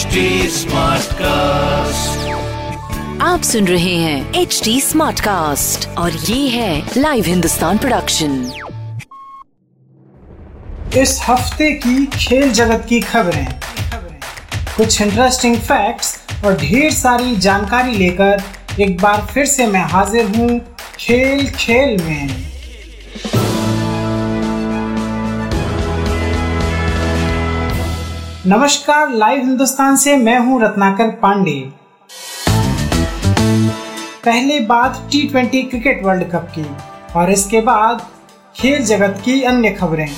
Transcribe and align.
HD 0.00 0.20
cast 1.14 2.28
आप 3.22 3.42
सुन 3.42 3.66
रहे 3.66 3.94
हैं 3.94 4.34
एच 4.34 4.60
डी 4.64 4.80
स्मार्ट 4.80 5.20
कास्ट 5.20 5.88
और 5.88 6.12
ये 6.12 6.48
है 6.48 6.90
लाइव 6.96 7.24
हिंदुस्तान 7.24 7.78
प्रोडक्शन 7.78 8.52
इस 10.96 11.20
हफ़्ते 11.28 11.70
की 11.72 12.06
खेल 12.06 12.52
जगत 12.52 12.86
की 12.88 13.00
खबरें। 13.00 13.46
कुछ 14.76 15.00
इंटरेस्टिंग 15.02 15.56
फैक्ट्स 15.56 16.18
और 16.44 16.56
ढेर 16.56 16.90
सारी 16.90 17.36
जानकारी 17.36 17.96
लेकर 17.96 18.42
एक 18.80 19.00
बार 19.02 19.26
फिर 19.26 19.46
से 19.46 19.66
मैं 19.66 19.84
हाजिर 19.84 20.36
हूँ 20.36 20.60
खेल 20.98 21.50
खेल 21.50 22.02
में। 22.02 22.49
नमस्कार, 28.50 29.10
लाइव 29.10 29.40
हिंदुस्तान 29.40 29.96
से 29.96 30.16
मैं 30.16 30.38
हूँ 30.38 30.60
रत्नाकर 30.62 31.10
पांडे। 31.16 31.52
पहले 34.24 34.58
बात 34.60 34.96
T 35.12 35.20
twenty 35.28 35.62
cricket 35.62 36.02
world 36.04 36.24
cup 36.30 36.48
की, 36.54 36.64
और 37.16 37.30
इसके 37.30 37.60
बाद 37.60 38.00
खेल 38.56 38.82
जगत 38.84 39.20
की 39.24 39.42
अन्य 39.42 39.70
खबरें। 39.70 40.08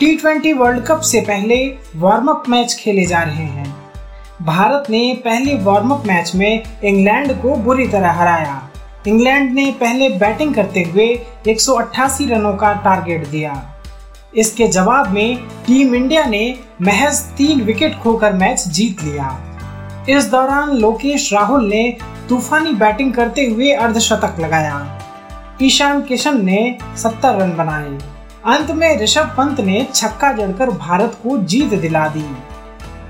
टी 0.00 0.14
ट्वेंटी 0.16 0.52
वर्ल्ड 0.52 0.84
कप 0.84 1.00
से 1.00 1.20
पहले 1.20 1.58
वार्म 1.96 2.28
अप 2.28 2.48
मैच 2.48 2.74
खेले 2.74 3.04
जा 3.04 3.22
रहे 3.22 3.44
हैं। 3.44 3.66
भारत 4.42 4.90
ने 4.90 5.02
पहले 5.24 5.54
वार्म 5.64 5.90
अप 5.90 6.06
मैच 6.06 6.32
में 6.34 6.62
इंग्लैंड 6.84 7.32
को 7.42 7.54
बुरी 7.58 7.86
तरह 7.88 8.12
हराया। 8.12 8.60
इंग्लैंड 9.06 9.52
ने 9.52 9.70
पहले 9.80 10.08
बैटिंग 10.08 10.54
करते 10.54 10.82
हुए 10.82 11.08
188 11.48 12.28
रनों 12.28 12.54
का 12.56 12.72
टारगेट 12.72 13.26
दिया। 13.26 13.54
इसके 14.36 14.66
जवाब 14.66 15.10
में, 15.10 15.36
टीम 15.66 15.94
इंडिया 15.94 16.24
ने 16.24 16.58
महज 16.82 17.20
तीन 17.36 17.60
विकेट 17.60 17.98
खोकर 17.98 18.32
मैच 18.32 18.68
जीत 18.68 19.02
लिया। 19.02 19.38
इस 20.08 20.24
दौरान 20.24 20.70
लोकेश 20.70 21.32
राहुल 21.32 21.68
ने 21.68 21.96
तूफानी 22.28 22.72
बैटिंग 22.72 23.12
करते 23.12 23.46
हुए 23.46 23.72
अर्धशतक 23.72 24.36
लगाया। 24.40 25.00
ईशान 25.62 26.02
किशन 26.02 26.44
ने 26.44 26.78
70 26.96 27.36
रन 27.36 27.56
बनाए। 27.56 27.98
अंत 28.46 28.70
में 28.70 29.02
ऋषभ 29.02 29.34
पंत 29.36 29.60
ने 29.60 29.86
छक्का 29.94 30.32
जड़कर 30.32 30.70
भारत 30.70 31.18
को 31.22 31.38
जीत 31.38 31.74
दिला 31.74 32.06
दी। 32.08 32.36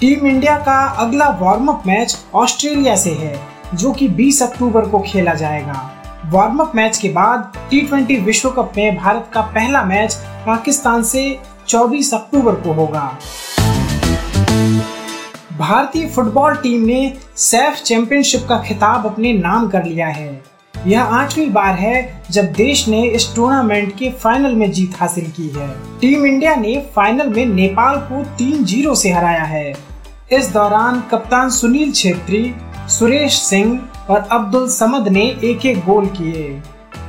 टीम 0.00 0.26
इंडिया 0.26 0.56
का 0.58 0.88
अगला 0.88 1.28
वार्म 1.28 1.68
अप 1.68 1.82
मैच 1.86 2.16
ऑस्ट्रेलिया 2.34 2.96
से 2.96 3.10
है, 3.10 3.40
जो 3.74 3.92
कि 3.92 4.08
20 4.08 4.42
अक्टूबर 4.42 4.88
को 4.88 4.98
खेला 4.98 5.34
जाएगा। 5.34 5.90
वार्म 6.26 6.58
अप 6.58 6.72
मैच 6.74 6.98
के 6.98 7.08
बाद 7.08 7.52
टी 7.70 8.16
विश्व 8.16 8.50
कप 8.50 8.72
में 8.76 8.96
भारत 8.96 9.30
का 9.34 9.40
पहला 9.40 9.84
मैच 9.84 10.18
पाकिस्तान 10.46 11.02
से 11.02 11.38
24 11.68 12.14
अक्टूबर 12.14 12.54
को 12.54 12.72
होगा। 12.72 13.18
भारतीय 15.58 16.06
फुटबॉल 16.08 16.54
टीम 16.54 16.82
ने 16.82 17.12
सैफ 17.36 17.76
चैंपियनशिप 17.76 18.46
का 18.48 18.58
खिताब 18.58 19.06
अपने 19.06 19.32
नाम 19.32 19.68
कर 19.68 19.84
लिया 19.84 20.06
है। 20.06 20.42
यह 20.86 21.02
आठवीं 21.02 21.50
बार 21.50 21.74
है 21.74 22.22
जब 22.30 22.52
देश 22.52 22.88
ने 22.88 23.06
इस 23.06 23.34
टूर्नामेंट 23.36 23.96
के 23.98 24.10
फाइनल 24.10 24.54
में 24.54 24.72
जीत 24.72 24.94
हासिल 25.00 25.30
की 25.30 25.48
है। 25.48 25.68
टीम 26.00 26.26
इंडिया 26.26 26.54
ने 26.54 26.86
फाइनल 26.96 27.28
में 27.28 27.46
नेपाल 27.46 27.96
को 27.96 28.24
तीन 28.24 28.64
ज़ीरो 28.64 28.94
से 28.94 29.10
हराया 29.10 29.42
है। 29.42 29.74
इस 30.32 30.48
दौरान 30.52 31.00
कप्तान 31.10 31.50
सुनील 31.50 31.92
छेत्री, 31.92 32.54
सुरेश 32.88 33.32
सिंह 33.32 33.88
और 34.10 34.28
अब्दुल 34.32 34.68
समद 34.68 35.08
ने 35.08 35.24
एक 35.44 35.66
एक 35.66 35.84
गोल 35.84 36.06
किए। 36.06 36.62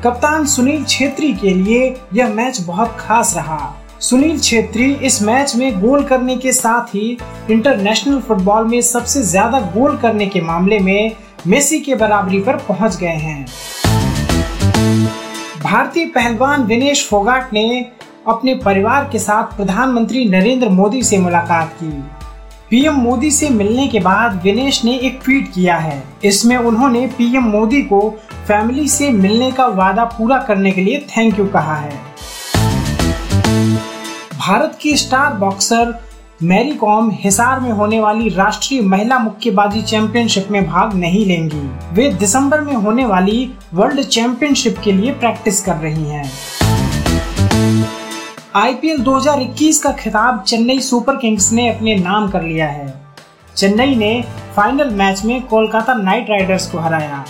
कप्तान 0.05 0.45
सुनील 0.45 0.83
छेत्री 0.83 1.31
के 1.33 1.49
लिए 1.49 1.85
यह 2.13 2.27
मैच 2.29 2.59
बहुत 2.61 2.95
खास 2.99 3.33
रहा। 3.37 3.57
सुनील 3.99 4.39
छेत्री 4.39 4.91
इस 5.05 5.21
मैच 5.21 5.55
में 5.55 5.79
गोल 5.81 6.03
करने 6.03 6.35
के 6.37 6.51
साथ 6.51 6.93
ही 6.95 7.17
इंटरनेशनल 7.51 8.19
फुटबॉल 8.21 8.67
में 8.67 8.79
सबसे 8.81 9.21
ज़्यादा 9.23 9.59
गोल 9.71 9.97
करने 9.97 10.25
के 10.25 10.41
मामले 10.41 10.79
में 10.79 11.15
मेसी 11.47 11.79
के 11.79 11.95
बराबरी 11.95 12.39
पर 12.39 12.55
पहुँच 12.67 12.97
गए 12.97 13.15
हैं। 13.17 13.45
भारतीय 15.63 16.05
पहलवान 16.05 16.63
विनेश 16.63 17.07
फोगाट 17.07 17.53
ने 17.53 17.65
अपने 18.27 18.55
परिवार 18.55 19.09
के 19.11 19.19
साथ 19.19 19.57
प्रधानमंत्री 19.57 20.25
नरेंद्र 20.29 20.69
मोदी 20.71 21.03
से 21.03 21.17
मुलाकात 21.17 21.73
की। 21.73 21.91
पीएम 22.69 22.93
मोदी 22.93 23.31
से 23.31 23.49
मिलने 23.49 23.87
के 23.87 23.99
बाद 23.99 24.39
विनेश 24.43 24.83
ने 24.85 24.97
एक 24.99 25.19
ट्वीट 25.23 25.51
किया 25.53 25.75
है। 25.77 26.01
इसमें 26.25 26.57
उन्होंने 26.57 27.05
पीएम 27.07 27.43
मोदी 27.49 27.81
को 27.81 27.99
फैमिली 28.47 28.87
से 28.87 29.09
मिलने 29.09 29.51
का 29.51 29.65
वादा 29.65 30.03
पूरा 30.05 30.37
करने 30.37 30.71
के 30.71 30.81
लिए 30.81 31.07
थैंक 31.17 31.39
यू 31.39 31.45
कहा 31.45 31.75
है। 31.75 31.99
भारत 34.39 34.77
की 34.81 34.97
स्टार 34.97 35.33
बॉक्सर 35.33 36.03
मैरी 36.43 36.71
कॉम 36.71 37.11
हिसार 37.13 37.59
में 37.59 37.71
होने 37.71 37.99
वाली 37.99 38.29
राष्ट्रीय 38.29 38.81
महिला 38.81 39.19
मुक्केबाजी 39.19 39.81
चैंपियनशिप 39.81 40.47
में 40.51 40.65
भाग 40.67 40.93
नहीं 40.93 41.25
लेंगी। 41.25 41.69
वे 41.93 42.09
दिसंबर 42.09 42.61
में 42.61 42.73
होने 42.73 43.05
वाली 43.05 43.53
वर्ल्ड 43.73 44.01
चैंपियनशिप 44.01 44.77
के 44.83 44.91
लिए 44.91 45.11
प्रैक्टिस 45.11 45.61
कर 45.61 45.75
रही 45.75 46.03
हैं। 46.03 46.31
आईपीएल 48.55 48.97
2021 48.97 49.79
का 49.79 49.91
खिताब 49.91 50.41
चेन्नई 50.41 50.79
सुपर 50.79 51.15
किंग्स 51.15 51.51
ने 51.51 51.69
अपने 51.69 51.95
नाम 51.95 52.29
कर 52.29 52.41
लिया 52.41 52.67
है। 52.67 52.93
चेन्नई 53.55 53.95
ने 53.95 54.23
फाइनल 54.55 54.89
मैच 54.89 55.25
में 55.25 55.41
कोलकाता 55.41 55.93
नाइट 55.93 56.29
राइडर्स 56.29 56.71
को 56.71 56.79
हराया। 56.79 57.25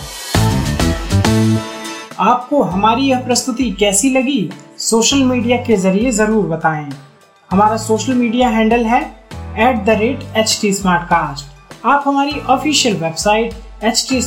आपको 2.20 2.62
हमारी 2.62 3.02
यह 3.02 3.20
प्रस्तुति 3.24 3.70
कैसी 3.70 4.10
लगी? 4.10 4.50
सोशल 4.78 5.22
मीडिया 5.24 5.56
के 5.56 5.76
ज़रिए 5.76 6.10
ज़रूर 6.10 6.46
बताएँ। 6.46 6.88
हमारा 7.50 7.76
सोशल 7.76 8.14
मीडिया 8.14 8.48
हैंडल 8.48 8.84
है 8.84 9.00
at 9.58 9.84
the 9.84 9.96
rate 10.00 10.24
H 10.36 10.58
T 10.62 10.72
आप 11.84 12.04
हमारी 12.06 12.40
ऑफिशियल 12.40 12.96
वेबसाइट 12.96 13.54
एच 13.84 14.06
टी 14.08 14.20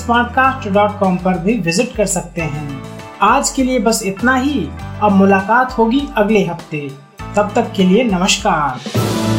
पर 1.24 1.38
भी 1.38 1.58
विज़िट 1.60 1.96
कर 1.96 2.06
सकते 2.06 2.42
हैं। 2.42 2.82
आज 3.22 3.50
के 3.50 3.64
लिए 3.64 3.80
बस 3.80 4.02
इतना 4.06 4.36
ही। 4.36 4.68
अब 5.02 5.12
मुलाकात 5.12 5.78
होगी 5.78 6.08
अगले 6.18 6.46
हफ़्ते। 6.46 6.90
तब 7.36 7.52
तक 7.56 7.72
के 7.76 7.84
लिए 7.84 8.04
नमस्कार। 8.04 9.39